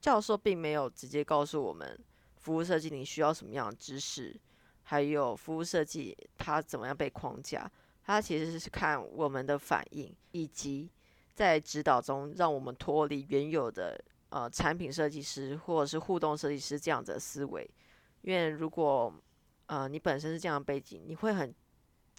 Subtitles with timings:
[0.00, 1.98] 教授并没有直接告诉我们
[2.36, 4.34] 服务设计你需要什么样的知识，
[4.82, 7.70] 还有服务设计它怎么样被框架。
[8.02, 10.90] 他其实是看我们的反应，以及
[11.34, 17.70] 在指导中让我们脱离原有的呃产品设计师或者是互动设计师这样子的思维。
[18.22, 19.14] 因为如果
[19.66, 21.54] 呃你本身是这样背景，你会很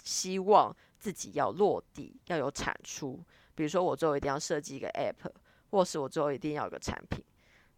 [0.04, 3.20] 希望自己要落地，要有产出。
[3.54, 5.30] 比如说我最后一定要设计一个 app，
[5.72, 7.22] 或是我最后一定要有个产品。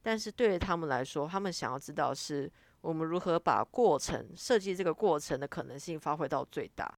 [0.06, 6.94] 但是对于他们来说，他们想要知道是我们如何把过程设计这个过程的可能性发挥到最大。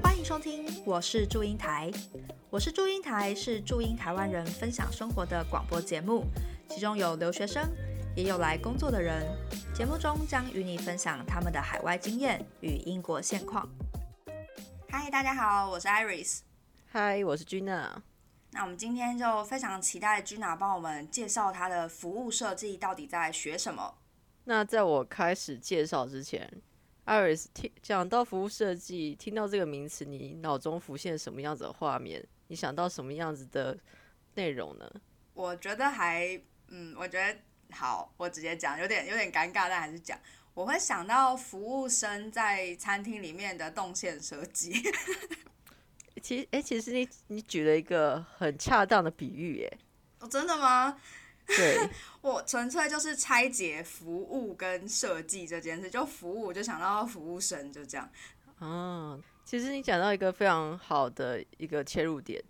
[0.00, 1.90] 欢迎收听我是祝英台，
[2.48, 6.24] 我是祝英台，是祝英台湾人分享生活的广播节目，
[6.68, 7.68] 其中有留学生，
[8.14, 9.26] 也有来工作的人。
[9.78, 13.64] 节目中将与你分享他们的海外经验与英国现况。
[14.90, 16.40] 嗨，大家好，我是 Iris。
[16.88, 17.88] 嗨，我是 Gina。
[18.50, 23.94] 那我们今天就非常期待 Gina 帮我们介绍她的服务设计到底在学什么。
[24.42, 26.60] 那在我开始介绍之前。
[27.06, 32.26] Iris，听讲到服务设计，听到这个名词，你脑中浮现什么样子的画面？
[32.48, 33.78] 你想到什么样子的
[34.34, 34.90] 内容呢？
[35.34, 36.28] 我觉得还，
[36.66, 37.38] 嗯，我觉得
[37.72, 40.18] 好，我直接讲，有点有点尴尬，但还是讲。
[40.54, 44.72] 我会想到服务生在餐厅里面的动线设计。
[46.20, 49.78] 其实，哎，其实你你举了一个很恰当的比喻，哎，
[50.18, 50.98] 哦，真的吗？
[51.46, 51.88] 对，
[52.20, 58.10] 我纯粹就是拆解服务跟设计这件事，就服务就想到服务生，就这样。
[58.60, 62.42] 嗯，其实你讲到一个非常好的一个切入点，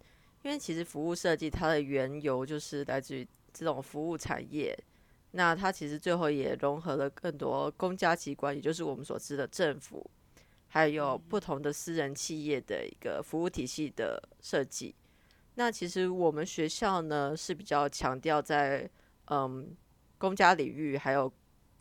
[0.42, 4.76] 因为其实服务设计它的缘由就是来自于这种服务产业，
[5.32, 10.10] 那它其实最后也融合了更多公家机关，也就是我们所知的政府，
[10.68, 14.94] 还有不同的私人企业的一个服务体系的设计。
[15.54, 18.88] 那其实我们学校呢是比较强调在
[19.26, 19.76] 嗯
[20.16, 21.30] 公家领域还有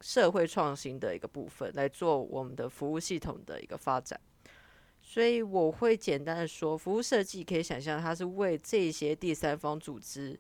[0.01, 4.19] 社会创新的一个部分来做我们的服务系统的一个发展，
[5.01, 10.37] 所以我会简单的说，服务设计可以想象它是为这些第三方组织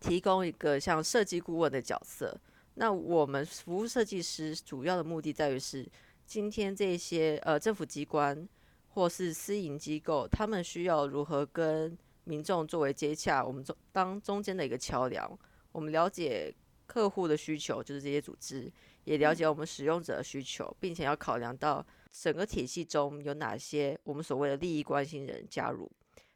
[0.00, 2.38] 提供一个像设计顾问的角色。
[2.74, 5.84] 那我们服务设计师主要的目的在于是
[6.24, 8.48] 今天这些呃政府机关
[8.88, 15.38] 或是私营机构，他们需要如何跟民众作为接洽，我们中当中间的一个桥梁，
[15.72, 16.54] 我们了解
[16.86, 18.70] 客户的需求，就是这些组织
[19.04, 25.90] 也了解我们使用者的需求，并且要考量到整个体系中有哪些我们所谓的利益关心人加入。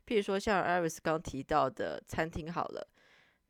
[0.07, 2.89] 譬如说像 Iris 刚提到的餐厅好了，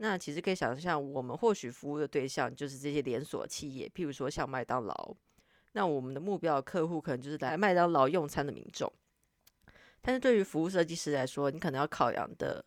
[0.03, 5.15] 那其实可以想象，我们或许服务的对象就是这些连锁企业，譬如说像麦当劳，
[5.75, 8.93] 那我们的目标客户可能就是来麦当劳用餐的民众。
[10.01, 12.65] 但是对于服务设计师来说，你可能要考量的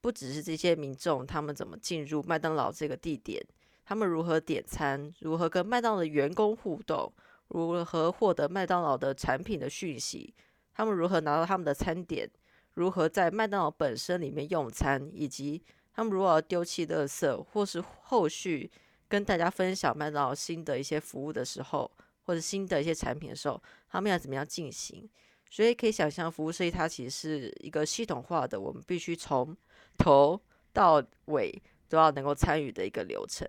[0.00, 3.44] 不只是这些民众他们怎么进入麦当劳这个地点，
[3.84, 7.12] 他们如何点餐，如何跟麦当劳的员工互动，
[7.48, 10.32] 如何获得麦当劳的产品的讯息，
[10.72, 12.30] 他们如何拿到他们的餐点，
[12.74, 15.60] 如何在麦当劳本身里面用餐，以及
[15.96, 18.70] 他们如果要丢弃垃圾，或是后续
[19.08, 21.90] 跟大家分享麦当劳新的一些服务的时候，
[22.26, 25.08] 或者新的一些产品的时候，他们要怎么样进行？
[25.48, 29.56] 所以可以想象，服务设计它其实是一个系统化的，我们必须从
[29.96, 30.38] 头
[30.72, 31.50] 到尾
[31.88, 33.48] 都要能够参与的一个流程。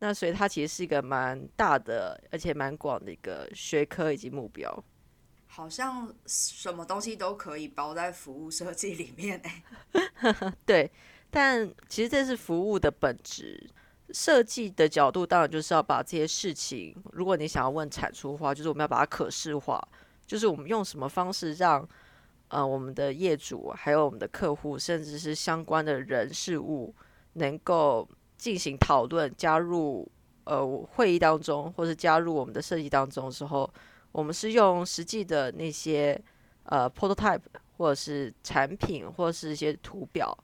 [0.00, 4.84] 那所以它其实是一个蛮大的，而且蛮广的一个学科以及目标。
[5.46, 10.52] 好像什么东西都可以包在服务设计里面诶。
[10.66, 10.90] 对，
[11.30, 13.68] 但其实这是服务的本质。
[14.10, 19.86] 设计的角度当然就是要把这些事情，如果你想要问产出的话，就是我们要把它可视化。
[20.26, 21.86] 就是我们用什么方式让
[22.48, 26.94] 呃我们的业主还有我们的客户，甚至是相关的人事物，
[27.34, 30.10] 能够进行讨论，加入
[30.44, 33.70] 呃会议当中，或者加入我们的设计当中的时候，
[34.12, 36.18] 我们是用实际的那些
[36.62, 37.42] 呃 prototype
[37.76, 40.36] 或者是产品或者是一些图表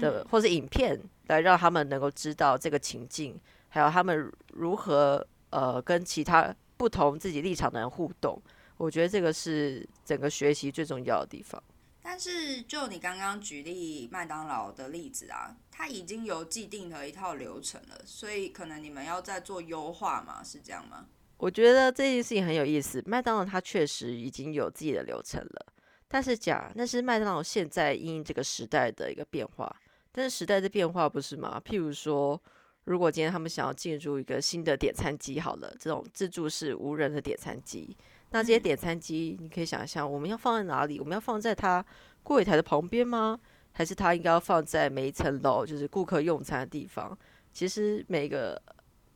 [0.00, 8.40] 的或是影片，来让他们能够知道这个情境，还有他们如何呃跟其他不同自己立场的人互动。
[8.76, 11.62] 我觉得这个是整个学习最重要的地方。
[12.04, 20.42] 但是，就你刚刚举例麦当劳的例子啊，它已经有既定的一套流程了，所以可能你们要再做优化嘛？
[20.42, 21.06] 是这样吗？
[21.36, 23.00] 我觉得这件事情很有意思。
[23.06, 25.66] 麦当劳它确实已经有自己的流程了，
[26.08, 29.74] 但是假那是麦当劳现在因这个时代的一个变化。
[30.12, 31.60] 但是时代的变化不是吗？
[31.64, 32.40] 譬如说，
[32.84, 37.96] 如果今天他们想要进入一个新的点餐机，好了，这种自助式无人的点餐机。
[38.30, 41.00] 那这些点餐机，你可以想象，我们要放在哪里？
[41.00, 41.84] 我们要放在它
[42.22, 43.38] 柜台的旁边吗？
[43.72, 47.16] 还是它应该要放在每一层楼，就是顾客用餐的地方？
[47.52, 48.60] 其实每个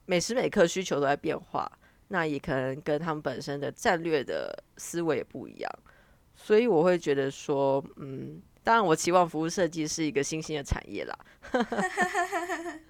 [0.07, 1.71] 每时每刻需求都在变化，
[2.09, 5.71] 那也可能跟他们本身的战略的思维也不一样。
[6.35, 11.17] 所以我会觉得说，嗯，当然我期望服务设计是一个新兴的产业啦。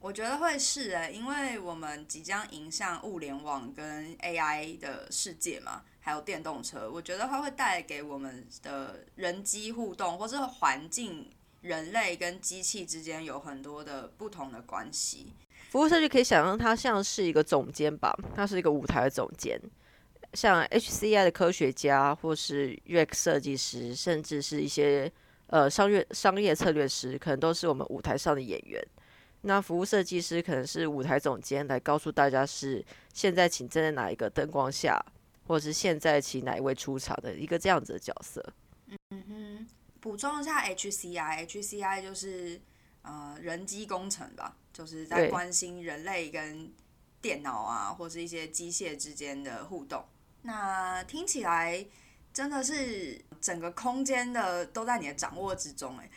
[0.00, 15.30] 我觉得会是诶，因为我们即将迎向物联网跟 AI 的世界嘛，还有电动车，我觉得它会带给我们的人机互动，或是环境、人类跟机器之间有很多的不同的关系。
[15.68, 19.60] 服务设计可以想象它像是一个总监吧，它是一个舞台的总监，
[20.36, 25.10] 像 HCI 的科学家，或是 UX 设计师，甚至是一些
[25.46, 28.86] 呃商业商业策略师，可能都是我们舞台上的演员。
[29.40, 32.84] 那服务设计师可能是舞台总监，来告诉大家是
[33.14, 35.02] 现在请站在哪一个灯光下，
[35.46, 38.44] 或者是现在请哪一位出场的一个这样子的角色。
[39.10, 39.66] 嗯哼，
[40.00, 42.60] 补充一下，HCI，HCI 就是
[43.02, 46.70] 呃人机工程吧，就是在关心人类跟
[47.22, 50.04] 电脑啊，或是一些机械之间的互动。
[50.46, 51.84] 那听起来
[52.32, 56.10] 真的是整个空间的都在你的掌握之中，哎。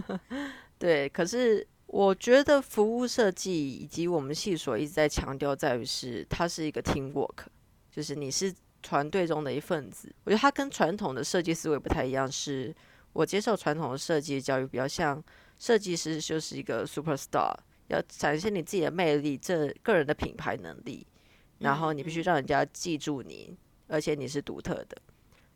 [0.78, 1.66] 对，可是。
[1.92, 7.46] 我觉得服务设计以及我们系所一直在强调，在于是它是一个 team work，
[7.90, 10.08] 就是你是团队中的一份子。
[10.22, 12.72] 我觉得它跟传统的设计思维不太一样，是
[13.12, 15.20] 我接受传统的设计教育，比较像
[15.58, 17.52] 设计师就是一个 super star，
[17.88, 21.04] 要展现你自己的魅力，这个人的品牌能力，
[21.60, 24.96] 然后你必须让人家记住你，而且你是独特的。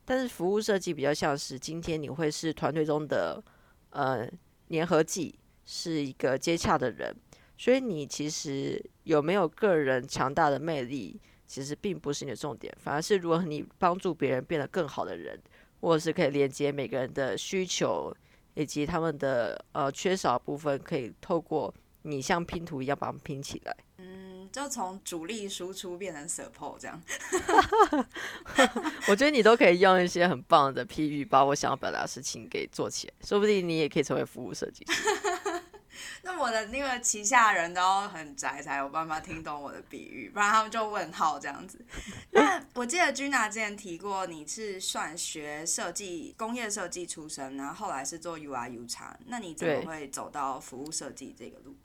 [0.04, 3.42] 但是服务设计比较像是今天你会是团队中的
[3.90, 4.26] 呃
[4.68, 5.38] 粘合剂。
[5.66, 7.16] 是一个接洽的人，
[7.56, 15.40] 所以你其实有没有个人强大的魅力，其实并不是你的重点，反而是如果你帮助别人变得更好的人，
[15.80, 18.14] 或者是可以连接每个人的需求
[18.52, 23.74] 以及他们的呃缺少部分，可以透过你像拼图一样把它们拼起来。
[24.54, 27.02] 嗯，就从主力输出变成 support 这样。
[29.08, 35.02] 我觉得你都可以用一些很棒的譬喻，把我想要表达的事情给做起来，说不定你也可以成为服务设计师。
[36.22, 41.78] 那我的那个旗下人都很宅，才有办法听懂我的比喻，不然他们就问号这样子。
[42.32, 51.76] 那我记得君娜之前提过，你是算学设计、工业设计出身，然后后来是做 UI U 叉，那你怎么会走到服务设计这个路？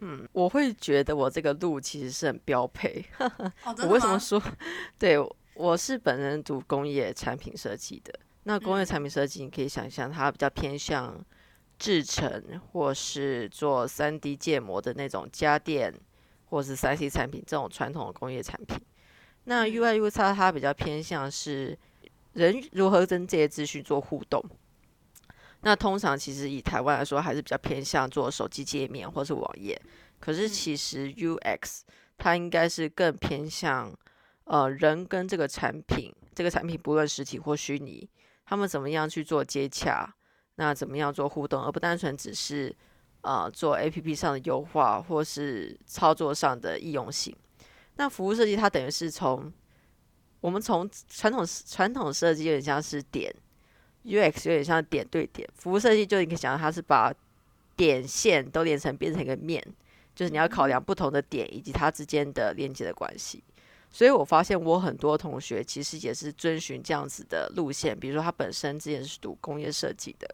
[0.00, 3.04] 嗯，我会觉得我这个路其实是很标配。
[3.82, 4.42] 我为什么说？
[4.98, 5.16] 对，
[5.54, 8.12] 我是本人读工业产品设计的。
[8.44, 11.24] 那工业产品设计，你可以想象它比较偏向。
[11.80, 15.94] 制成或是做三 D 建模的那种家电，
[16.46, 18.76] 或是三 C 产品这种传统的工业产品，
[19.44, 21.78] 那 UI UX 它比较偏向是
[22.32, 24.44] 人如何跟这些资讯做互动。
[25.60, 29.80] 那通常其实以台湾来说，还是比较偏向做手机界面或是网页。
[30.20, 31.80] 可是其实 UX
[32.16, 33.92] 它应该是更偏向
[34.44, 38.08] 呃人跟这个产品，这个产品不论实体或虚拟，
[38.44, 40.14] 他们怎么样去做接洽。
[40.60, 42.74] 那怎么样做互动，而不单纯只是，
[43.20, 47.32] 呃，做 A P P 上的优化，或是操作上的易用性？
[47.94, 49.52] 那服务设计它等于是从
[50.40, 53.32] 我们从传统传统设计有点像是点
[54.02, 57.12] ，U X 有点像点对点，服务设计就你可以想到它是把
[57.76, 59.62] 点线都连成变成一个面，
[60.14, 63.42] 就是你要考量不同的点以及它之间的连接的关系。
[63.90, 70.28] 所以我发现我很多同学其实也是遵循这样子的路线，比如说他本身之前是读工业设计的。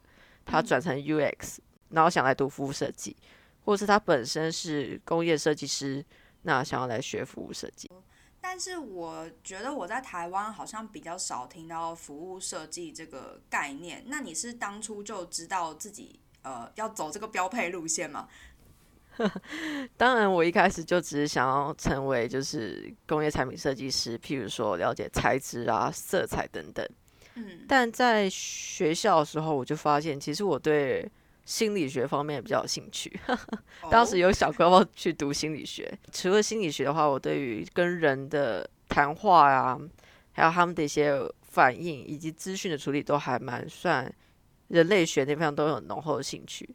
[0.47, 1.57] 他转成 UX，
[1.89, 3.17] 然后想来读服务设计，
[3.65, 6.05] 或是他本身是工业设计师，
[6.43, 7.91] 那想要来学服务设计。
[8.47, 14.05] 但是我觉得我在台湾好像比较少听到服务设计这个概念。
[14.09, 18.29] 那你是当初就知道自己呃要走这个标配路线吗？
[19.97, 26.87] 当然，我一开始就只是想要成为就是工业产品设计师，譬如说了解材质啊、色彩等等。
[27.67, 31.11] 但在学校的时候，我就发现，其实我对
[31.45, 33.21] 心理学方面比较有兴趣。
[33.91, 39.79] 当时有小哥要去读心理学，除了心理学的话，我对于跟人的谈话啊，
[40.33, 44.13] 还有他们的一些反应以及资讯的处理，都还蛮算
[44.69, 46.69] 人类学那方都有浓厚的兴趣。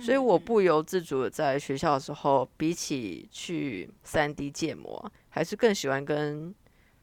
[0.00, 6.54] 所以我不由自主的在学校的时候，比起去三 D 建模，还是更喜欢跟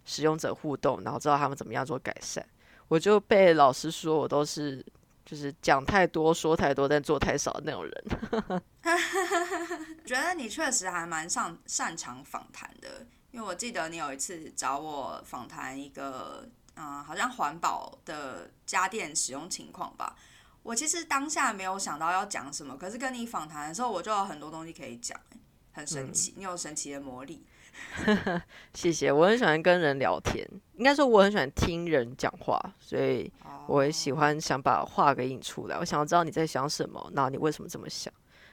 [0.06, 2.44] 使用者互动，然后知道他们怎么样做改善。
[2.88, 4.84] 我就被老师说我都是
[5.30, 8.04] 就是讲太多说太多但做太少的那种人。
[10.04, 20.16] 觉得你确实还蛮擅擅长访谈的，因为我记得你有一次找我访谈一个，嗯，好像环保的家电使用情况吧。
[20.64, 25.16] 我其实当下没有想到要讲什么，可是跟你访谈的时候，我就有很多东西可以讲，
[25.74, 27.46] 很神奇，你有神奇的魔力。
[28.74, 30.44] 谢谢，我很喜欢跟人聊天，
[30.80, 33.30] 应该说我很喜欢听人讲话，所以
[33.68, 35.78] 我也喜欢想把话给引出来。
[35.78, 38.12] 我想要知道你在想什么，那你为什么这么想？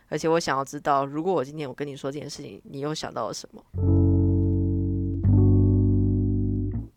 [0.08, 3.62] 而且我想要知道，如果我今天我跟你说这件事情，你又想到了什么？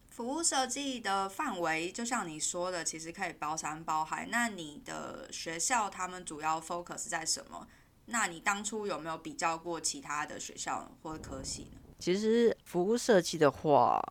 [0.10, 4.28] 服务设计的范围，就像你说的，其实可以包山包海。
[4.32, 7.68] 那你的学校他们主要 focus 在什么？
[8.08, 11.78] 那你当初有没有比较过其他的学校或者科系呢？
[12.00, 14.02] 其实服务设计的话，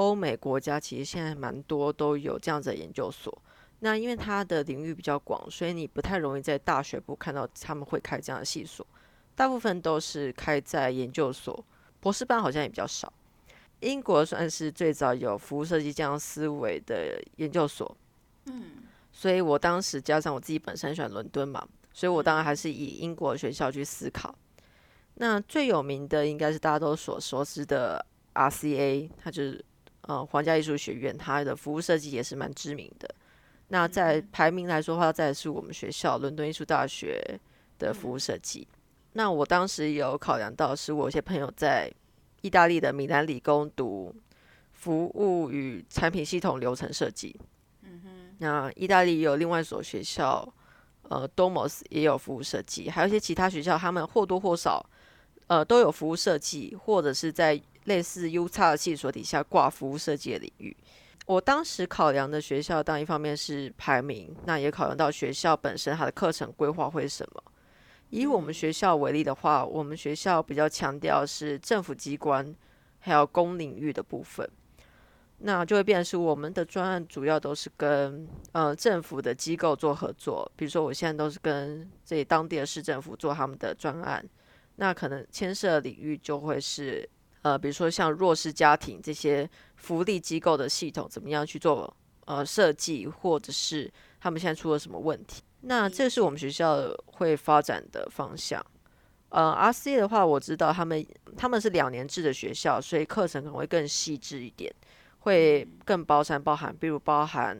[0.00, 3.30] 欧美国家其实现在蛮多都有这样子的研究所。
[3.80, 8.86] 那因为它的领域比较广，所以你不太容易在大学部看到他们会开这样的系所，
[9.34, 11.62] 大部分都是开在研究所，
[12.00, 13.12] 博士班好像也比较少。
[13.80, 17.94] 英国算是最早有服务设计这样思维的研究所，
[18.46, 18.72] 嗯，
[19.12, 24.34] 所以我当时加上我自己本身喜欢伦敦嘛，所以我当然还是以英国学校去思考。
[25.14, 28.04] 那最有名的应该是大家都所熟知的
[28.34, 29.64] RCA，它就是
[30.02, 33.08] 呃皇家艺术学院，它的服务设计也是蛮知名的。
[33.68, 37.22] 那在排名来说的话，再是我们学校伦敦艺术大学
[37.78, 38.66] 的服务设计。
[39.12, 41.92] 那我当时有考量到，是我有些朋友在
[42.42, 44.14] 意大利的米兰理工读
[44.72, 47.34] 服务与产品系统流程设计。
[47.82, 48.10] 嗯哼。
[48.38, 50.52] 那意大利有另外一所学校，
[51.02, 54.84] 呃，Domos 也有服务设计，还有一些其他学校，他们或多或少，
[55.46, 60.76] 呃，都有服务设计，或者是在类似 U 叉的系所底下挂服务设计的领域。
[61.26, 67.42] 我当时考量的学校，当一方面是排名，那也考量到学校本身它的课程规划会是什么。
[68.10, 72.54] 以我们学校为例的话，我们学校比较强调是政府机关
[73.00, 74.48] 还有公领域的部分，
[75.38, 80.48] 那就会变成是我们的专案主要都是跟呃政府的机构做合作。
[80.54, 84.24] 比如说，我现在都是跟这里当地的市政府做他们的专案，
[84.76, 87.08] 那可能牵涉领域就会是。
[87.42, 91.94] 呃，比如说像弱势家庭这些福利机构的系统，怎么样去做
[92.26, 95.42] 呃设计，或者是他们现在出了什么问题？
[95.62, 98.64] 那这是我们学校会发展的方向。
[99.30, 101.06] 呃，RC 的话，我知道他们
[101.36, 104.74] 他们是两年制的学校，所以课程可能会更细致一点，
[105.20, 107.58] 会更包山包含，比如包含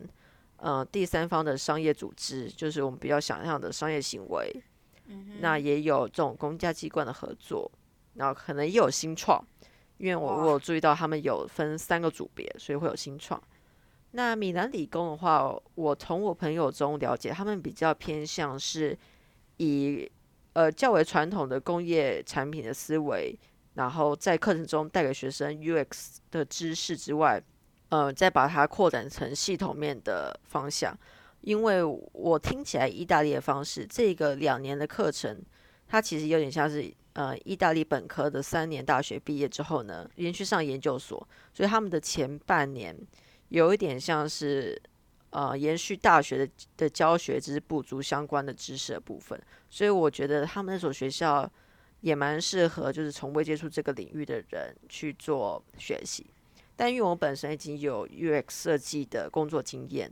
[0.56, 4.62] 呃第三方的商业组织，就是我们比较想象的商业行为。
[5.40, 7.70] 那也有这种公家机关的合作，
[8.14, 9.44] 然后可能也有新创。
[10.00, 13.40] 因为我我有注意到他们有分三个组别，所以会有新创。
[14.12, 18.96] 那米兰理工的话，我从我朋友中了解，他们比较偏向是
[19.58, 20.10] 以
[20.54, 23.38] 呃较为传统的工业产品的思维，
[23.74, 27.38] 然后在课程中带给学生 UX 的知识之外，
[27.90, 30.98] 呃，再把它扩展成系统面的方向。
[31.42, 35.42] 因为我听起来意大利的方式，这个两年的课程，
[35.86, 36.90] 它其实有点像是。
[37.14, 41.18] 呃，意大利本科的三年大学毕业之后呢，连续上研究所，
[41.52, 42.96] 所以他们的前半年
[43.48, 44.80] 有一点像是
[45.30, 49.40] 呃延续大学的的教学，只是补足相关的知识的部分。
[49.68, 51.50] 所以我觉得他们那所学校
[52.00, 56.24] 也蛮适合，就是从未接触这个领域的人去做学习。
[56.76, 60.08] 但因为我本身已经有 UX 设计的工作经验，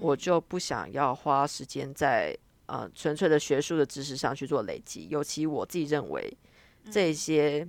[0.00, 2.36] 我就不想要花时间在。
[2.72, 6.34] 呃，纯粹的学术的知识上去做累积，尤其我自己认为
[6.90, 7.68] 这些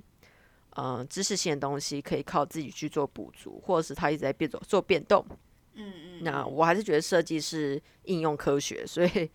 [0.69, 5.25] 呃知识性的东西可以靠自己去做补足，或者是它一直在变走做变动。
[5.73, 6.23] 嗯嗯。
[6.23, 9.29] 那我还是觉得设计是应用科学，所以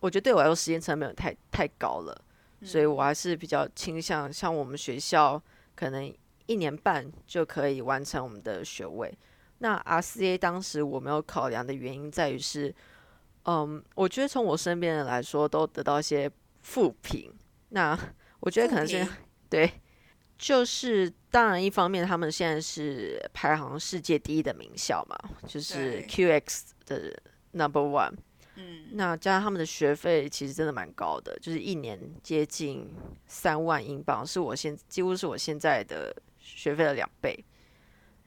[0.00, 2.14] 我觉得对我来说时间成本太太高了，
[2.62, 5.42] 所以我还是比较倾向像我们学校
[5.74, 6.14] 可能
[6.44, 9.10] 一年半就可以完成我们的学位。
[9.60, 12.74] 那 RCA 当时我没有考量的原因在于是。
[13.46, 16.30] 嗯，我觉得从我身边人来说，都得到一些
[16.62, 17.32] 负评。
[17.68, 17.98] 那
[18.40, 19.06] 我觉得可能是
[19.50, 19.70] 对，
[20.38, 27.14] 就是当然一方面，他们现在是排行世界第一的名校嘛，就是 QX 的
[27.52, 28.14] Number One。
[28.56, 32.94] 嗯，那加上他们的学费其实真的蛮高的，就是一年接近
[33.26, 37.44] 三万英镑，是我现几乎是我现在的学费的两倍。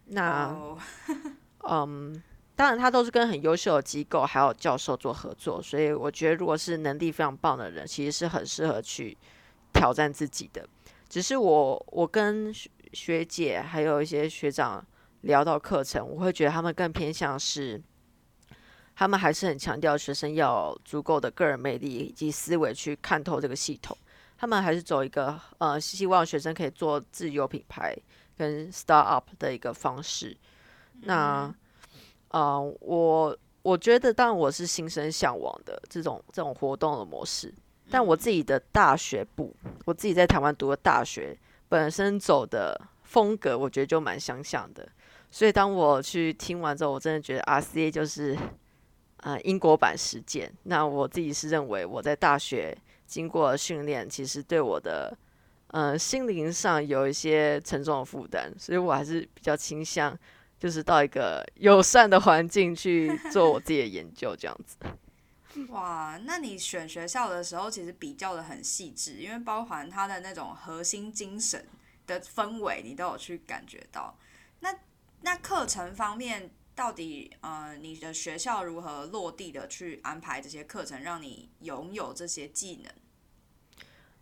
[0.06, 0.56] 那，
[1.68, 2.22] 嗯。
[2.58, 9.16] 当然，他都是跟很优秀的机构还有教授做合作，所以我觉得，如果是能力非常棒的人，其实是很适合去
[9.72, 10.68] 挑战自己的。
[11.08, 12.52] 只是我，我跟
[12.94, 14.84] 学姐还有一些学长
[15.22, 17.80] 聊到课程，我会觉得他们更偏向是，
[18.96, 23.96] 他们还是很强调学生要足够的个人魅力以及思维去看透这个系统。
[24.36, 27.96] 他们还是走一个呃，希望学生可以做自由品牌，
[28.36, 30.36] 跟 start up 的一个方式。
[31.02, 31.54] 那，
[32.30, 37.54] 呃，我我觉得，当然我是心生向往的这种这种活动的模式。
[37.90, 39.56] 但我自己的大学部，
[39.86, 41.38] 我自己在台湾读的大学
[41.70, 44.88] 本身走的风格，我觉得就蛮相像的。
[45.32, 48.38] 所以当我去听完之后，我真的觉得 RCA 就是
[49.22, 50.52] 呃英国版实践。
[50.64, 55.18] 那我自己是认为我在大学经过训练，其实对我的
[55.68, 60.18] 呃心灵上有一些沉重的负担，所以我还是比较倾向。
[60.60, 64.78] 就是到一个友善的环境去做我自己的研究，这样子。
[65.70, 71.66] 哇，那你选学校的时候，其实比较的很细致，因为包含它的那种核心精神
[72.06, 74.18] 的氛围，你都有去感觉到。
[74.60, 74.76] 那
[75.22, 82.92] 那课程方面，到底呃，你的学校如何落地的去安排这些课程，让你拥有这些技能？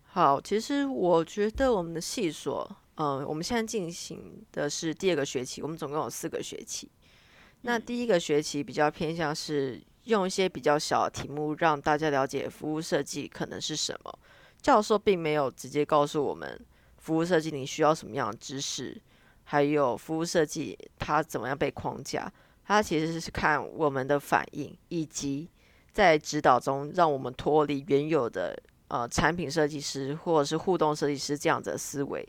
[0.05, 2.77] 好，其实我觉得我们的系所。
[2.95, 6.89] 嗯，我们现在进行的是第二个学期，我们总共有四个学期。
[7.61, 14.19] 那第一个学期比较偏向是用一些比较小的题目，让大家了解服务设计可能是什么。
[14.61, 16.59] 教授并没有直接告诉我们
[16.97, 18.99] 服务设计你需要什么样的知识，
[19.43, 22.31] 还有服务设计它怎么样被框架。
[22.63, 25.47] 他其实是看我们的反应，以及
[25.91, 32.27] 在指导中让我们脱离原有的呃产品设计师或者是互动设计师这样子的思维。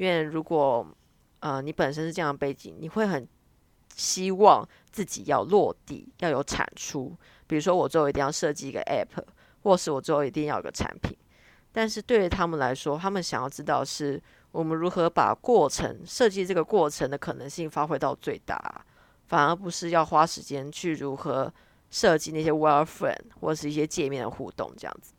[0.00, 0.86] 因为如果
[1.40, 3.28] 呃你本身是这样背景，你会很
[3.94, 7.14] 希望自己要落地，要有产出。
[7.46, 9.22] 比如说我最后一定要设计一个 app，
[9.62, 11.14] 或是我最后一定要有个产品。
[11.70, 14.18] 但是对于他们来说，他们想要知道是
[14.52, 18.82] 我们如何把过程设计这个过程的可能性发挥到最大，
[19.26, 21.52] 反而不是要花时间去如何
[21.90, 25.12] 设计那些 wireframe 或是一些界面的互动这样子。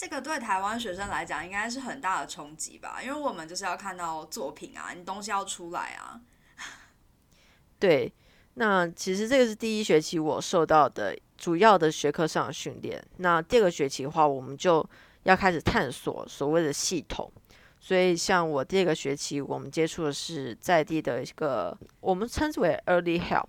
[0.00, 6.18] 这个对台湾学生来讲应该是很大的冲击吧，因为我们就是要看到作品啊，你东西要出来啊。
[7.78, 8.10] 对，
[8.54, 13.04] 那其实这个是第一学期我受到的主要的学科上的训练。
[13.18, 14.82] 那第二个学期的话，我们就
[15.24, 17.30] 要开始探索所谓的系统。
[17.78, 23.48] 所以像我第二个学期，我们接触的是在地的一个我们称之为 Early Help，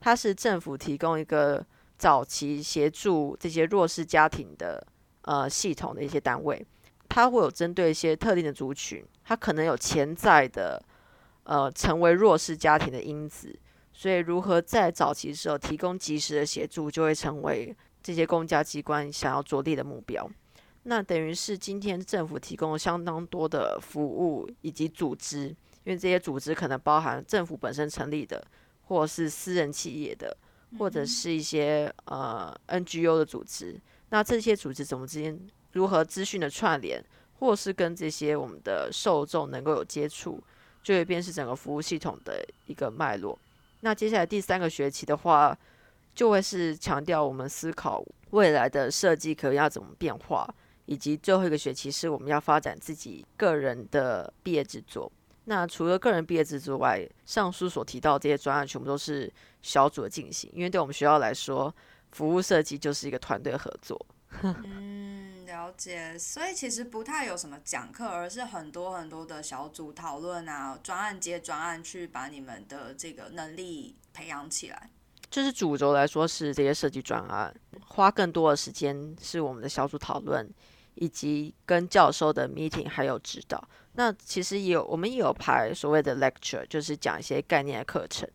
[0.00, 1.64] 它是政府提供一个
[1.96, 4.84] 早期协助这些弱势家庭的。
[5.26, 6.62] 呃，系统的一些单位，
[7.08, 10.82] 它会有针对一些特定的族群，它可能有潜在的
[11.44, 13.58] 呃成为弱势家庭的因子，
[13.92, 20.30] 所以如何在早期时候提供及时的协助，就会成为这些公家机关想要着力的目标。
[20.82, 25.56] 那等于是今天政府提供了相当多的服务以及组织，因
[25.86, 28.46] 为这些组织可能包含政府本身成立的，
[28.82, 30.36] 或是私人企业的，
[30.78, 33.80] 或者是一些呃 NGO 的组织。
[34.14, 35.36] 那这些组织怎么之间
[35.72, 37.04] 如何资讯的串联，
[37.40, 40.40] 或是跟这些我们的受众能够有接触，
[40.84, 43.36] 就会变是整个服务系统的一个脉络。
[43.80, 45.58] 那接下来第三个学期的话，
[46.14, 50.48] 就会是强调我们思考未来的设计可能要怎么变化，
[50.86, 55.10] 以及最后一个学期是我们要发展自己个人的毕业制作。
[55.46, 59.28] 那除了个人毕业制作外，上述所提到这些专案全部都是
[59.60, 61.74] 小组的进行，因为对我们学校来说。
[62.14, 64.06] 服务设计就是一个团队合作。
[64.42, 66.18] 嗯，了解。
[66.18, 74.90] 所以其实不太有什么讲课，而是很多很多的小组讨论啊，专案接专案去把你们的这个能力培养起来。
[75.28, 80.48] 就是主轴来说是这些设计专案，花更多的时间是我们的小组讨论，
[80.94, 83.68] 以及跟教授的 meeting 还有指导。
[83.94, 88.28] 那其实也有我们也有排所谓的 lecture，就是讲一些概念的课程。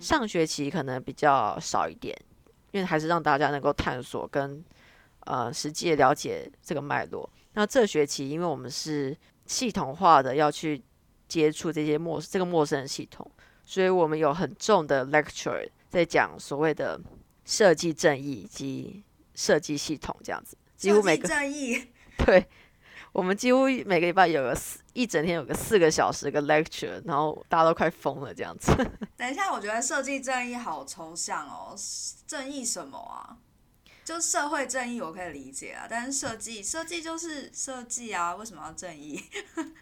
[0.00, 2.16] 上学期可能比较少一点。
[2.74, 4.62] 因为还是让大家能够探索跟
[5.20, 7.30] 呃实际了解这个脉络。
[7.52, 10.82] 那这学期，因为我们是系统化的要去
[11.28, 13.30] 接触这些陌这个陌生的系统，
[13.64, 17.00] 所以我们有很重的 lecture 在讲所谓的
[17.44, 19.04] 设计正义以及
[19.36, 20.56] 设计系统这样子。
[20.76, 21.80] 几乎每个正义
[22.26, 22.44] 对。
[23.14, 28.72] 我们几乎每个礼拜有个四一整天有个四个小时个 lecture，然后大家都快疯了这样子。
[29.16, 31.76] 等一下，我觉得设计正义好抽象哦，
[32.26, 33.38] 正义什么啊？
[34.04, 39.22] 就社会正义我可以理解啊，但是设计设计就是设计啊，为什么要正义？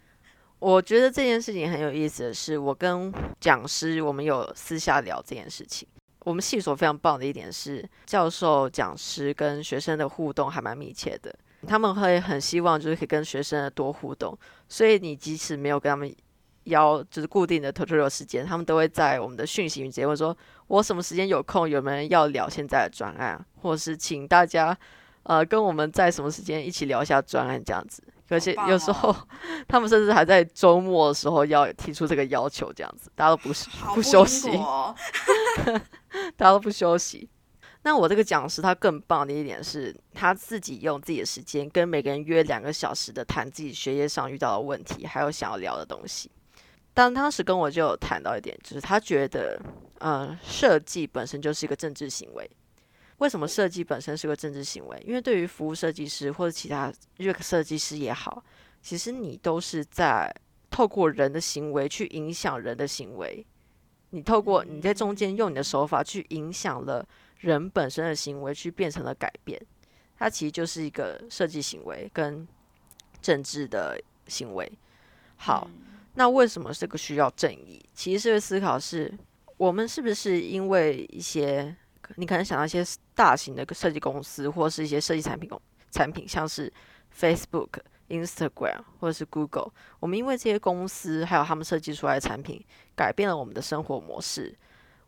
[0.60, 5.88] 我觉得这件事情很有意思的是，我跟讲师我们有私下聊这件事情。
[6.24, 11.34] 我们系所非常棒的一点是，教授、讲师跟学生的互动还蛮密切的。
[11.66, 14.36] 他们会很希望就是可以跟学生多互动，
[14.68, 16.14] 所以你即使没有跟他们
[16.64, 20.36] 邀就是固定的 tutorial 时间，他们都会在我们的讯息直接问说
[20.68, 21.68] ：“我什么时间有空？
[21.68, 23.44] 有没有人要聊现在的专案？
[23.60, 24.76] 或者是请大家
[25.24, 29.16] 呃跟我们在什么时间一起聊一下专案？”这样子而且有时候、哦
[29.68, 34.94] 他们甚至还在周末的时候要提出这个要求，这样子大家都不是不休息，哦
[36.36, 37.28] 大家都不休息。
[37.84, 46.30] 那我这个讲师他更棒的一点是，他自己用自己的时间跟每个人约两个小时的谈自己学业上遇到的问题，还有想要聊的东西。
[46.94, 49.60] 但当时跟我就有谈到一点，就是他觉得，
[49.98, 52.48] 呃，设计本身就是一个政治行为。
[53.18, 55.02] 为什么设计本身是个政治行为？
[55.06, 58.44] 因为对于服务设计师或者其他 UX 设计师也好，
[58.82, 60.32] 其实你都是在
[60.70, 63.44] 透过人的行为去影响人的行为。
[64.10, 67.06] 你透过你在中间用你的手法去影响了
[67.42, 69.60] 人本身的行为，去变成了改变。
[70.16, 72.46] 它其实就是一个设计行为跟
[73.20, 74.70] 政治的行为。
[75.36, 75.68] 好，
[76.14, 77.84] 那为什么这个需要正义？
[77.92, 79.12] 其实这个思考是
[79.56, 81.74] 我们是不是因为一些
[82.14, 86.72] 你可能想到一些大型的设计公司，或是一些设计产品公产品，像是
[87.18, 87.70] Facebook、
[88.08, 94.56] Instagram 或者是 Google，我们因为这些公司还有他们设计出来的产品，改变了我们的生活模式，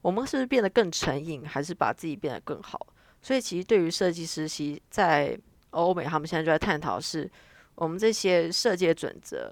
[0.05, 2.87] 我们是不是变得更成瘾，还是把自己变得更好？
[3.23, 5.35] 所以其实对于设计师，其实在
[5.71, 7.29] 欧美他们现在就在探讨是
[7.75, 9.51] 我们这些设计的准则，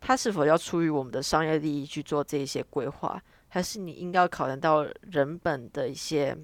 [0.00, 6.38] 它是否要出于我们的商业利益去做这些规划，还是你应该要考量到人本的一些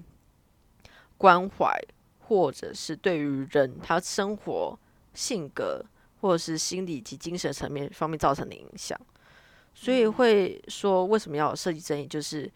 [1.17, 1.79] 关怀，
[2.27, 4.77] 或者是对于人他生活
[5.13, 5.81] 性格
[6.19, 8.99] 或者是心理及精神层面方面造成的影响。
[9.73, 12.51] 所以会说为什么要有设计争议，就是。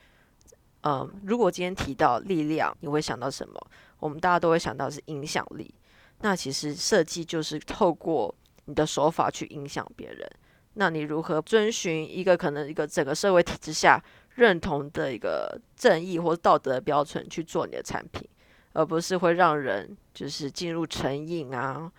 [0.83, 3.67] 嗯，如果今天提到力量，你会想到什么？
[3.99, 5.73] 我们大家都会想到是影响力。
[6.21, 8.33] 那其实设计就是透过
[8.65, 10.29] 你的手法去影响别人。
[10.75, 14.01] 那你如何遵循一个可能一个整个社会体制下
[14.35, 18.25] 认同的一个正义或道德的标准去做你的产品，
[18.71, 21.91] 而不是会让人就是进入成瘾啊，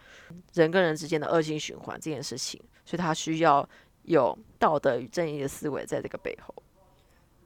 [0.54, 2.58] 人跟人之间的恶性循环这件事情。
[2.86, 3.68] 所以他需要
[4.04, 6.54] 有道德与正义的思维在这个背后。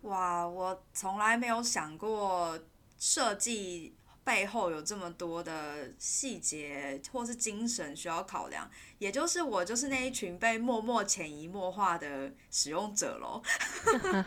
[0.05, 2.59] 哇，我从来没有想过
[2.99, 13.43] 设计背后有这么多的细节或是精神需要考量，也就是我就是那一群被默默潜移默化的使用者喽。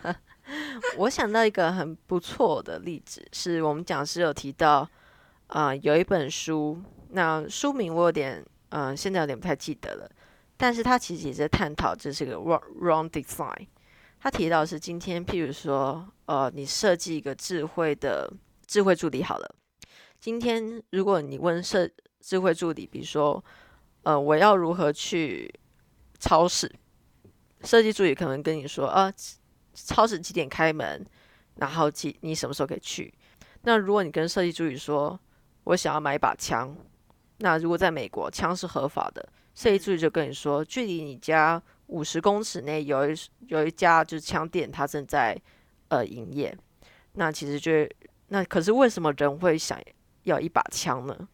[0.98, 4.90] 我想到一个很不错的例子，是我们讲师有提到，
[5.48, 10.10] 啊、有一本书，那书名我有点，嗯、现在有点不太记得了，
[10.58, 13.68] 但是他其实也在探讨这是个 wrong wrong design。
[14.20, 18.32] 他提到是今天，譬如说，呃，你设计一个智慧的
[18.66, 19.56] 智慧助理好了，
[20.20, 23.44] 今天如果你问设智慧助理，比如说，
[24.04, 25.54] 呃，我要如何去
[26.20, 26.70] 超市，
[27.64, 29.14] 设计助理可能跟你说，啊，
[29.74, 31.06] 超市几点开门，
[31.56, 33.14] 然后几你什么时候可以去？
[33.62, 35.18] 那如果你跟设计助理说，
[35.66, 36.76] 我想要买一把枪，
[37.38, 43.16] 那如果在美国枪是合法的，设计助理就跟你说，距离你家五十公尺内有一
[43.48, 45.40] 有一家就是枪店，它正在
[45.90, 46.56] 呃营业。
[47.14, 47.72] 那其实就
[48.28, 49.80] 那可是为什么人会想
[50.24, 51.28] 要一把枪呢？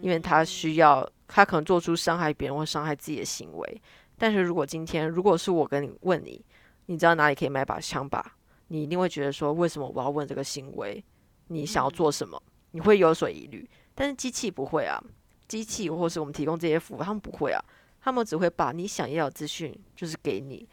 [0.00, 3.82] 因为他需要，他可能做出伤害别人或伤害自己的行为。
[4.16, 6.44] 但是如果今天如果是我跟你问你，
[6.86, 8.36] 你知道哪里可以买把枪吧？
[8.68, 11.04] 你一定会觉得说，为什么我要问这个行为？
[11.48, 12.40] 你想要做什么？
[12.70, 13.68] 你会有所疑虑。
[13.94, 15.02] 但是机器不会啊，
[15.46, 17.62] 机器或是我们提供这些服务，他们不会啊，
[18.02, 20.68] 他们只会把你想要的资讯就是给你。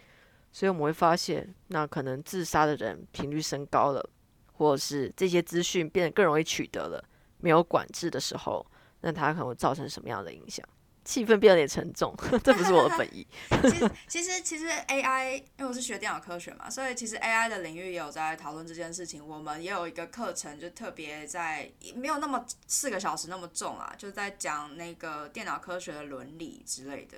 [0.51, 4.09] 所以我们会发现，那可能自杀的人频率升高了，
[4.53, 7.03] 或者是这些资讯变得更容易取得了，
[7.37, 8.65] 没有管制的时候，
[9.01, 10.67] 那它可能会造成什么样的影响？
[11.09, 13.25] 气氛变得有点沉重， 这不是我的本意。
[13.67, 19.27] 其实其实其实 AI，因为我是学电脑科学嘛，所以其实 AI 的领域也有在讨论这件事情。
[19.27, 27.17] 我们也有一个课程，就特别在没有那么四个小时那么重啊，就在讲那个电脑科学的伦理之类的。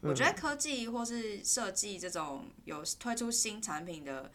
[0.00, 4.28] 我觉得科技或是设计这种有推出新产品的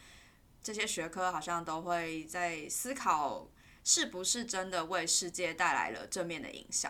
[0.62, 3.50] 这些学科，好像都会在思考
[3.84, 6.90] 是不是真的为世界带来了正面的影响。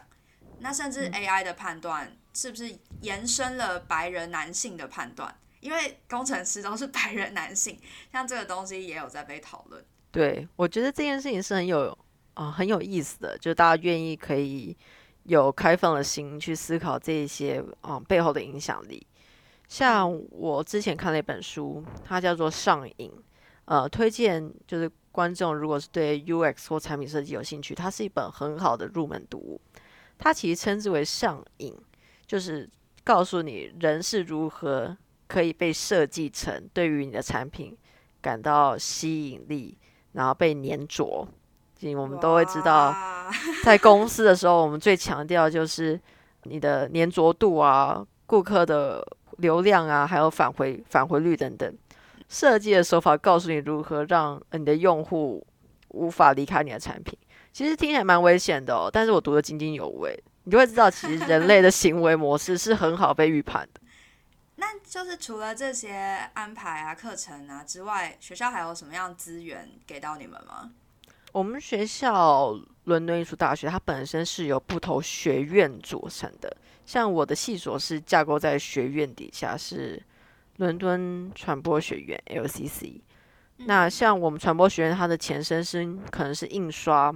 [0.64, 5.36] 那甚至 AI 的判断是不是延伸了白人男性的判断？
[5.60, 7.78] 因为工程师都是白人男性，
[8.12, 9.84] 像这个东西也有在被讨论。
[10.10, 11.98] 对，我觉得这件事情是很有
[12.36, 14.76] 啊、很有意思的，就是大家愿意可以
[15.24, 19.06] 有开放的心去思考这一些啊、背后的影响力。
[19.68, 23.12] 像我之前看了一本书，它叫做《上瘾》，
[23.66, 29.62] 呃，推荐就是观众如果是对 UX 或产品设计有兴趣，它是一本很好的入门读物。
[30.24, 31.76] 它其实称之为上瘾，
[32.26, 32.70] 就是
[33.04, 34.96] 告诉你人是如何
[35.28, 37.78] 可以被设计成对于你的产品
[38.22, 39.78] 感到吸引力，
[40.14, 41.28] 然后被粘着。
[41.98, 42.96] 我们都会知道，
[43.66, 46.00] 在公司的时候，我们最强调就是
[46.44, 49.06] 你的粘着度啊、顾客的
[49.40, 51.78] 流量啊，还有返回返回率等等。
[52.30, 55.46] 设计的手法告诉你如何让你的用户
[55.90, 57.20] 无法离开你的产品。
[57.54, 63.80] 其实听起来蛮危险的哦，但是我读的津津有味，你就会知道，其实人类的行为模式是很好被预判的。
[64.58, 70.72] 那就是除了这些安排啊、课程啊之外，学校还有什么样资源给到你们吗？
[71.32, 76.56] 我们学校伦敦艺术大学，它本身是由不同学院组成的。
[76.86, 80.02] 像我的系所是架构在学院底下，是
[80.58, 83.00] 伦敦传播学院 （LCC）。
[83.58, 87.14] 那像我们传播学院，它的前身是可能是印刷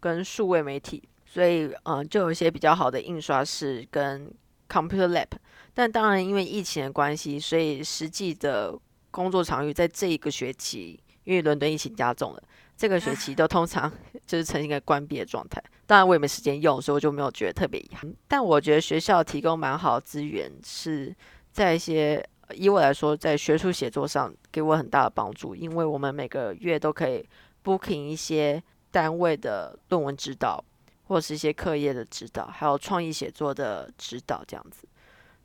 [0.00, 4.32] 跟数位媒体，所以嗯，就有一些比较好的印刷室跟
[4.68, 5.28] Computer Lab。
[5.72, 8.76] 但当然，因为疫情的关系，所以实际的
[9.10, 12.42] 工作场域在这一个学期，因为伦敦疫情加重了。
[12.76, 13.92] 这个学期都通常
[14.26, 18.10] 就是呈现一个关闭的状态，当然我也没时间用，所以我就没有觉得特别遗憾。
[18.26, 21.14] 但我觉得学校提供蛮好的资源，是
[21.52, 27.24] 在一些以我来说，在学术写作上给我很大的帮助，因为我们每个月都可以
[27.62, 30.62] booking 一些单位的论文指导，
[31.04, 34.86] 或者是一些课业的指导，还有创意写作的指导这样子。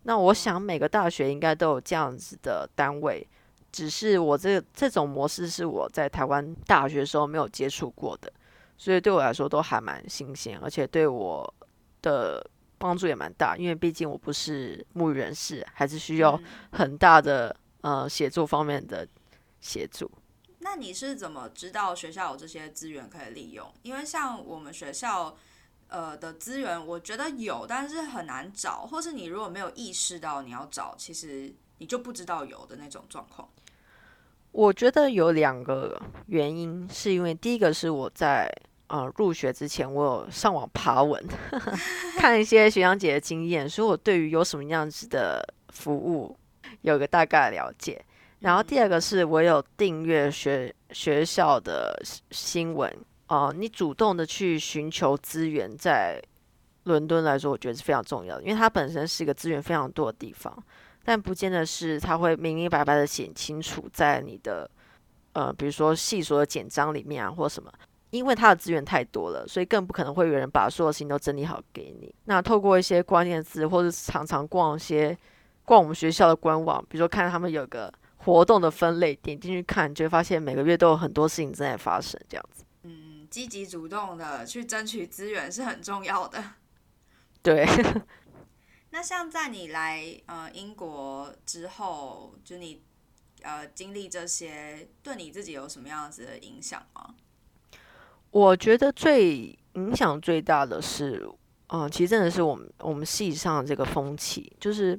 [0.04, 3.28] 那我想每个大学应该都有这样子的单位。
[3.72, 8.32] 只是我这这种模式是我在台湾大学时候没有接触过的，
[8.78, 11.54] 所以对我来说都还蛮新鲜，而且对我
[12.02, 12.42] 的
[12.78, 13.58] 帮助也蛮大。
[13.58, 16.40] 因为毕竟我不是母语人士，还是需要
[16.72, 19.06] 很大的呃写作方面的
[19.60, 20.10] 协助。
[20.66, 23.72] 那你是怎么知道学校有这些资源可以利用？
[23.84, 25.38] 因为像我们学校
[25.90, 33.48] 呃的资源，我觉得有，但是很难找，或是你如果没有意识到你要找，其实你就不知道有的那种状况。
[34.52, 38.52] 我觉得有两个原因，是因为第一个是我在
[38.88, 41.24] 呃入学之前，我有上网爬文，
[42.18, 46.36] 看一些学长姐的经验，所以我对于有什么样子的服务
[46.82, 48.04] 有个大概了解。
[48.46, 52.96] 然后第二个是我有订阅学学校的新闻
[53.28, 56.22] 哦，你主动的去寻求资源，在
[56.84, 60.56] 伦敦来说，我觉得是非常重要的，因为它本身是一个资源非常多的地方。
[61.04, 64.70] 但不见得是它会明明白白的写清楚在你的
[65.34, 67.72] 呃，比如说细所的简章里面啊，或什么，
[68.12, 72.14] 因为它的资源太多了，所以更不可能会有人把所有事情都整理好给你。
[72.26, 75.18] 那透过一些关键字，或者常常逛一些
[75.64, 77.92] 逛我们学校的官网，比如说看他们有个
[78.26, 82.64] 活动的分类，点进去看，就会发现每个月都有很多事情正在发生，这样子。
[82.82, 86.44] 嗯，积极主动的去争取资源是很重要的。
[87.42, 87.66] 对。
[88.90, 92.82] 那像在你来呃英国之后，就你
[93.42, 97.14] 呃经历这些，对你自己有什么样子的影响吗？
[98.32, 101.30] 我觉得最影响最大的是，
[101.68, 104.98] 嗯，其实真的是我们我们系上这个风气，就是，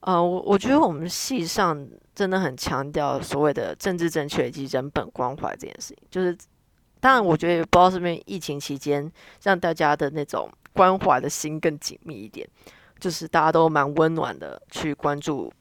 [0.00, 5.98] 呃，我我觉得我们系上真的很强调所谓的政治正确以及人本关怀这件事情。
[6.10, 6.36] 就是，
[7.00, 9.10] 当然，我觉得也不知道是不是疫情期间
[9.42, 12.48] 让大家的那种关怀的心更紧密一点。
[13.00, 15.52] 就是大家都蛮温暖的，去关注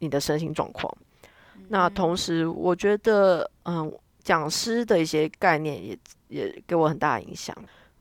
[0.00, 0.92] 你的身心状况。
[1.68, 3.90] 那同时，我觉得，嗯，
[4.22, 7.56] 讲师的一些概念也也给我很大影响。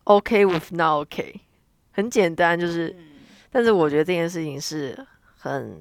[0.05, 1.39] OK with not OK，
[1.91, 2.93] 很简单，就是，
[3.51, 4.97] 但是我觉得这件事情是
[5.37, 5.79] 很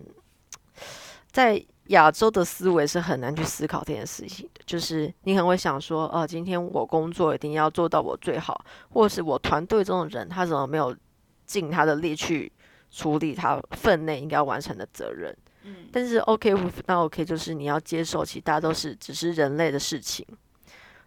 [1.33, 4.61] 在亚洲的思维是很难去思考这件事情的。
[4.65, 10.97] 就是你很会想说，哦，今天我工作一定要做到我最好，或是我团队中的人他怎么没有
[11.47, 12.53] 尽他的力去。
[12.95, 20.27] 处理他分内应该完成的责任，嗯，但是 OK 那 OK 就是你要接受，其实大家都是只是人类的事情。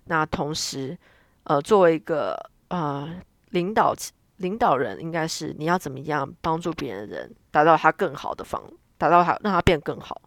[0.05, 0.97] 那同时，
[1.43, 2.35] 呃，作为一个
[2.69, 3.07] 呃
[3.51, 3.93] 领导
[4.38, 8.59] 领导人，应该是你要怎么样帮助别人，人达到他更好的方，
[8.97, 10.19] 达到他让他变更好。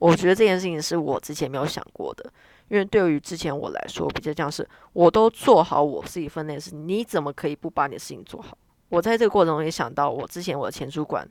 [0.00, 2.32] 我觉得这件事情是我之前没有想过的，
[2.68, 8.56] 因为对于之前我来说，比较像是我都做好我自己分内的事，你怎么可以不把你的事情做好？
[8.88, 11.28] 我在这个过程中也想到，我之前我的前主管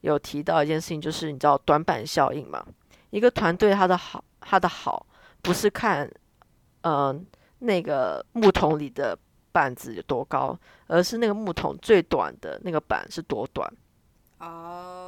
[0.00, 2.62] 有提到一件事情，就是你知道短板效应嘛？
[3.10, 5.06] 一个团队它的好，它的好
[5.40, 6.10] 不是看，
[6.82, 7.24] 嗯，
[7.60, 9.16] 那个木桶里的
[9.52, 13.72] 板子有多高，而是那个木桶最短的那个板是多短。
[14.40, 15.07] 哦，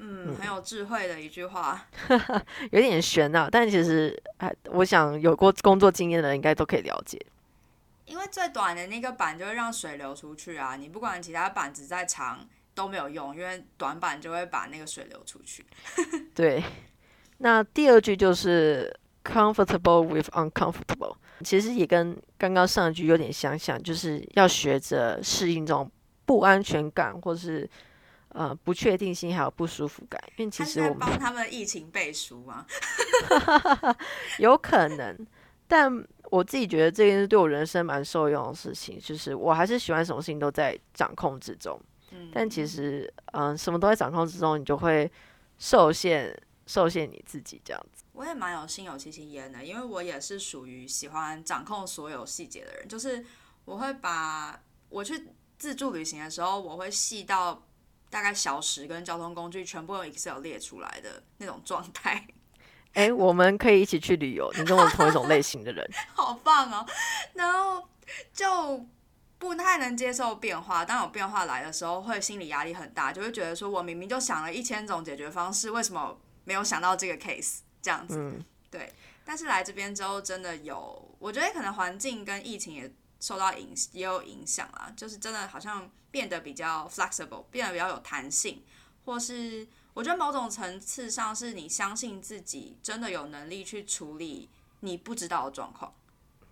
[0.00, 1.86] 嗯，很有智慧的一句话，
[2.70, 7.20] 有点悬啊，但其实，哎，我想有过工作经验的人应该都可以了解。
[8.06, 15.66] 因为最短的那个板就会让水流出去啊，你不管其他板子再长都没有用，因为短板就会把那个水流出去。
[16.32, 16.62] 对，
[17.38, 25.90] 那第二句就是 comfortable with uncomfortable，其实也跟刚刚上一句有点相像，就是要学着适应这种
[26.24, 27.68] 不安全感或是
[28.38, 32.64] 呃不确定性还有不舒服感，因为其实我们帮他们疫情背书吗？
[34.38, 35.26] 有可能，
[35.66, 35.92] 但
[36.30, 41.80] 我自己觉得这件事对我人生蛮受用的事情，就是我还是喜欢什么事情都在掌控之中。
[42.12, 45.10] 嗯，但其实嗯，什么都在掌控之中，你就会
[45.58, 46.32] 受限，
[46.64, 48.04] 受限你自己这样子。
[48.12, 53.24] 我也蛮有心有戚戚焉的，因为我也是属于喜欢掌控所有细节的人，就是
[53.64, 57.62] 我会把我去自助旅行的时候，我会细到
[58.10, 62.26] 大概小时跟交通工具全部用 Excel 列出来的那种状态。
[62.94, 66.86] 哎，我们可以一起去旅游，你跟我同一种类型的人， 好棒哦！
[67.34, 67.86] 然后
[68.32, 68.84] 就
[69.38, 77.58] 不太能接受变化，当有变化来的时候，会心理压力很大，就会觉得说我明明就想了一千种解决方式，为什么没有想到这个 case？
[77.80, 78.92] 这样子，对。
[79.24, 82.90] 但是来这边之后，真的有，我觉得可能环境跟疫情也
[83.20, 84.92] 受到影，也有影响啦。
[84.96, 88.62] 就是真的好像变得比较 flexible，变得比较有弹性，
[89.04, 94.48] 或是我觉得某种层次上是你相信自己真的有能力去处理
[94.80, 95.92] 你不知道的状况，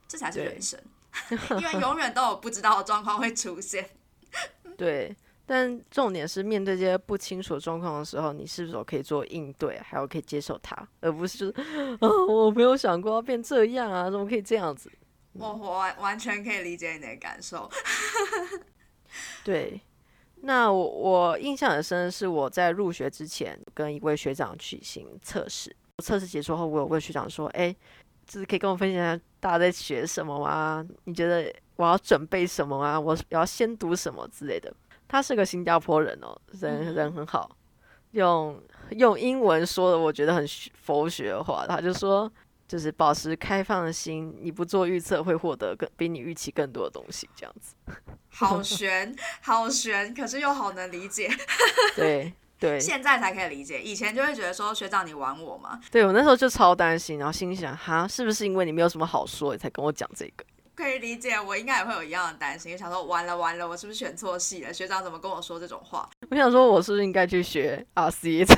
[0.09, 0.81] 这才是人生。
[1.59, 3.91] 因为永远都有不知道的状况会出现。
[4.77, 5.17] 对。
[5.49, 11.55] 但重点是面对这些不清楚的状况的时候，你是否可以做应对，还有可以接受它，而不是
[12.01, 14.91] 啊， 我没有想过要变这样啊，怎么可以这样子？
[15.39, 17.71] 我我完完全可以理解你的感受。
[19.45, 19.81] 对，
[20.43, 27.75] 那我我印象很深的是，我在入学之前跟一位学长举行测试，测试结束后，我有问学长说：“哎，
[28.27, 30.87] 就是可以跟我分享一下大家在学什么吗？
[31.05, 32.99] 你觉得我要准备什么啊？
[32.99, 34.73] 我要先读什么之类的？”
[35.09, 37.57] 他是个新加坡人哦，人人很好，
[38.11, 40.45] 用用英文说的，我觉得很
[40.75, 42.31] 佛学的话，他就说，
[42.67, 47.75] 就是保持开放的心，你不做预测会获得更比你预期更多的东西，这样子。
[48.29, 51.31] 好悬，好悬，可是又好能理解。
[51.97, 55.81] 对对，现在才可以理解，以前就会觉得说学长你玩我嘛？
[55.91, 60.45] 对我那时候就超担心，然后心想，哈，是不是因为你没有什么好说，你才跟我讲这个？
[60.75, 64.73] 可以理解，我应该也会有一样的担心，想说完了完了，我是不是选错戏了？
[64.73, 66.07] 学长怎么跟我说这种话？
[66.31, 68.47] 我想说，我是不是应该去学 RC？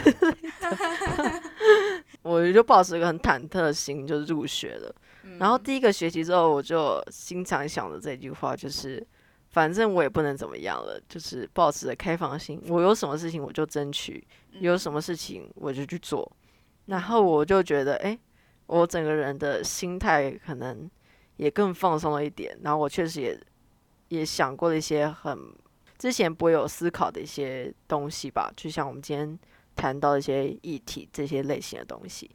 [2.23, 4.95] 我就抱持一个很忐忑的心，就入学了。
[5.39, 9.07] 然后第一个学期之后，我就经常想着这句话，就是
[9.51, 14.27] 反正我也不能怎么样了，就是保持着开放心，我有什么事情我就争取，
[14.61, 16.31] 有什么事情我就去做。
[16.87, 18.19] 然后我就觉得，哎，
[18.67, 20.91] 我整个人的心态可能。
[21.39, 23.41] 也更放松了一点，然后我确实也
[24.09, 25.39] 也想过了一些很
[25.97, 29.39] 之前不会有思考的一些东西吧，就像我们今天
[29.79, 32.29] 谈到一些议题这些类型的东西。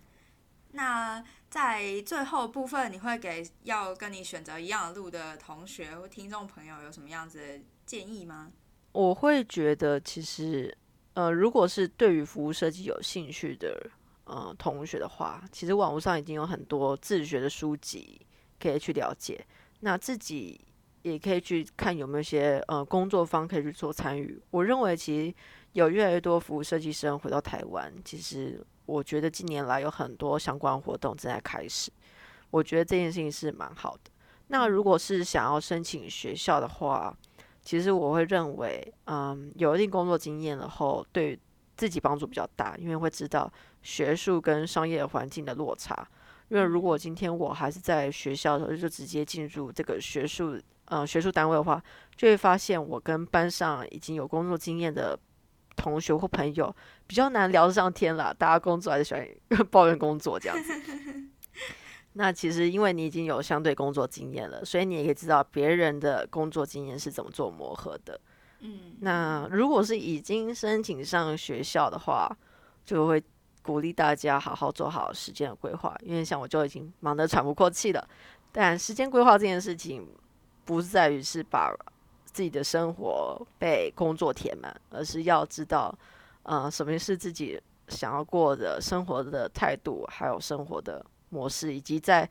[0.71, 8.51] 那在最后部分，你会给要跟你选择一样的路的同学或听众朋友有什么样子的建议吗？
[8.93, 10.75] 我会觉得，其实
[11.13, 13.89] 呃，如果是对于服务设计有兴趣的
[14.23, 18.25] 呃同学的话，其实网络上已经有很多自学的书籍。
[18.59, 19.45] 可以去了解，
[19.81, 20.57] 那自己
[21.03, 24.41] 也可以去看有没有一些呃工作方可以去做参与。
[24.51, 25.35] 我认为其实
[25.73, 31.91] 有越来越多服务设计生回到台湾，其实我觉得近年来有很多相关活动正在开始，
[32.49, 34.11] 我觉得这件事情是蛮好的。
[34.47, 37.15] 那如果是想要申请学校的话，
[37.61, 41.39] 其实我会认为，嗯，有一定工作经验了后，对
[41.77, 46.07] 自己帮助比较大，因为会知道学术跟商业环境的落差。
[46.49, 50.59] 因为如果今天我还是在学校的时候，就直接进入这个学术
[50.93, 51.81] 呃学术单位的话，
[52.15, 55.17] 就会发现我跟班上已经有工作经验的
[55.75, 56.75] 同学或朋友
[57.07, 58.33] 比较难聊得上天了。
[58.33, 59.27] 大家工作还是喜欢
[59.71, 60.73] 抱怨工作这样子。
[62.13, 68.19] 那其实因为你已经有相对工作经验了，所以你也可以知道别人的工作经验是怎么做磨合的。
[68.59, 72.29] 嗯，那如果是已经申请上学校的话，
[72.85, 73.23] 就会。
[73.65, 78.05] 鼓励大家好好做好时间的规划，因为像我就已经忙得喘不过气了。
[78.51, 80.05] 但时间规划这件事情，
[80.65, 81.73] 不是在于是把
[82.25, 85.93] 自己的生活被工作填满，而是要知道，
[86.43, 92.27] 呃，什么是自己想要过的生活的态度，还有生活的模式，以及在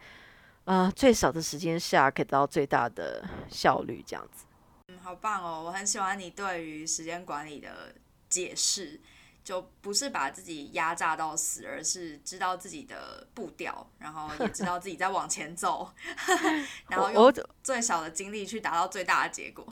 [0.64, 4.44] 呃最少的时间下可以得到最大的效率，这样子。
[4.88, 5.62] 嗯，好棒哦！
[5.66, 7.94] 我很喜欢你对于时间管理的
[8.28, 9.00] 解释。
[9.44, 15.90] 就不是把自己压榨到死，而是知道自己的步调，然后也知道自己在往前走，
[16.88, 17.32] 然后用
[17.62, 19.66] 最少的精力去达到最大的结果。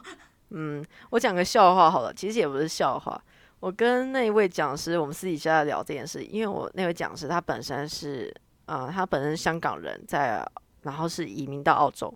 [0.48, 3.22] 嗯，我讲个笑话好了，其实也不是笑话。
[3.60, 10.44] 我跟那一位讲师，我们私底下聊这件事，因为我那位讲师他本身是，呃，他本身香港人，在
[10.82, 12.12] 然后是移民到澳洲，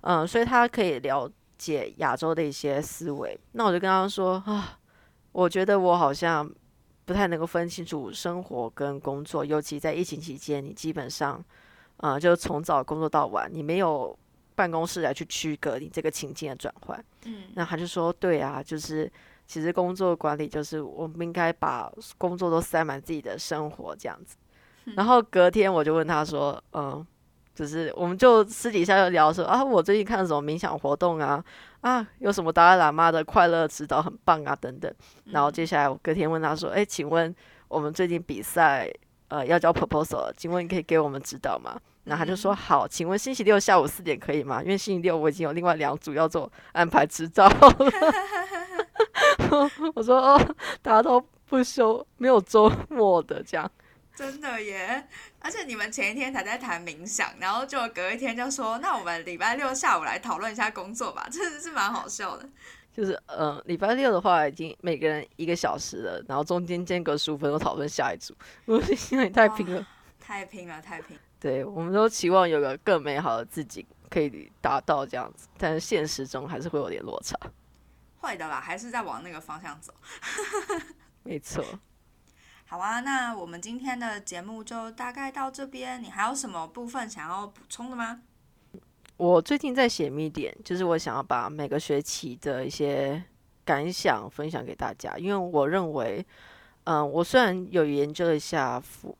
[0.00, 3.38] 嗯，所以他可以了解亚洲的一些思维。
[3.52, 4.78] 那我就跟他说啊。
[5.36, 6.50] 我觉得我好像
[7.04, 11.44] 不太能够分清楚生活跟工作，尤其在疫情期间，你基本上，
[11.98, 14.18] 呃，就从早工作到晚，你没有
[14.54, 17.04] 办公室来去区隔你这个情境的转换。
[17.26, 19.12] 嗯，那他就说，对啊，就是
[19.46, 24.38] 其实工作管理就是我们应该把工作都塞满自己的生活这样子。
[24.94, 27.06] 然后隔天我就问他说，嗯，
[27.56, 31.42] 就是我们就私底下就聊说啊，我最近看了什么冥想活动啊，
[31.80, 34.94] 啊，有什么达赖喇嘛的快乐指导很棒啊等等。
[35.24, 37.34] 然后接下来我隔天问他说，哎，请问
[37.68, 38.92] 我们最近比赛
[39.28, 41.80] 呃要交 proposal，请问你可以给我们指导吗？
[42.04, 44.62] 然后他就说好，请问星期六下午四点可以吗？
[44.62, 47.50] 因为星期六我已经有另外两组要做安排指导。
[49.94, 53.70] 我说哦，大家都不休，没有周末的这样。
[54.16, 55.06] 真的耶！
[55.40, 62.48] 而且你们前一天才在谈冥想，然后就隔一天就说，那我们礼拜六下午来讨论一下工作吧， 真的是蛮好笑的。
[62.94, 69.86] 就是嗯，礼拜六的话已经每个人一个小时了，然后中间间隔十五分钟讨论下一组，我现在太拼了，
[70.18, 71.18] 太拼了，太拼。
[71.38, 77.38] 对，我们都期望有个更美好的自己可以达到这样子，但是现实中还是会有点落差。
[78.16, 79.92] 会的啦，还是在往那个方向走。
[81.22, 81.62] 没错。
[82.68, 86.02] 好啊，那我们今天的节目就大概到这边。
[86.02, 88.20] 你还有什么部分想要补充的吗？
[89.16, 93.22] 我最近在写密点，就是我想要把每个学期的一些
[93.64, 95.16] 感想分享给大家。
[95.16, 96.26] 因为我认为，
[96.84, 99.16] 嗯，我虽然有研究一下服，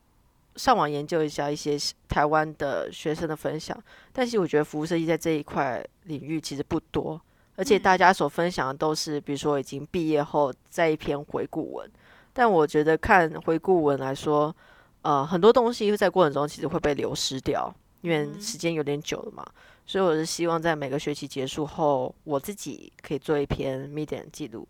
[0.57, 1.77] 上网研究一下一些
[2.09, 3.81] 台湾的学生的分享，
[4.11, 7.19] 但是我觉得服务设计在这一块领域其实不多，
[7.55, 11.89] 而且大家所分享的都是，比如说已经毕业后在一篇回顾文。
[12.37, 14.55] 但我觉得看回顾文来说，
[15.01, 19.43] 呃，很多东西在过程中其实会被流失掉，因为时间有点久了嘛。
[19.87, 24.67] 所以我是希望在每个学期结束后，我自己可以做一篇 medium 记录，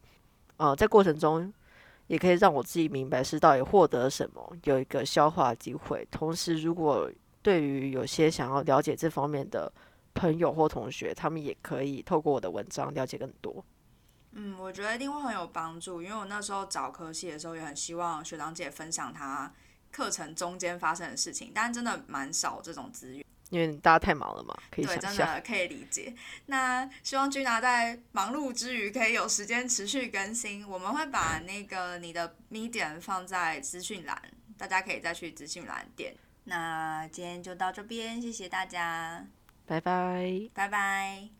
[0.56, 1.54] 呃，在过程中
[2.08, 6.08] 也可以让我自己明白是到底获得什么，有一个消化机会。
[6.10, 7.12] 同时，如果
[7.42, 9.70] 对于有些想要了解这方面的
[10.14, 13.62] 朋友或同学，他们也可以透过我的文章了解更多。
[14.34, 19.52] 嗯，我觉得一定会很有帮助，因为我那时候找科系的时候也很希望学长姐分享他
[19.92, 26.14] 课程中间发生的事情，但真的蛮少这种资源，因为大家太忙了嘛，可以对，真的可以理解。
[26.48, 34.22] 那希望君娜在忙碌之余可以有时间持续更新，我们会把那个你的 medium 放在资讯栏，
[34.58, 36.16] 大家可以再去资讯栏点。
[36.44, 39.26] 那今天就到这边，谢谢大家，
[39.66, 41.37] 拜拜，拜拜。